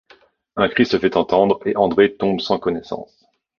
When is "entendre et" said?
1.15-1.75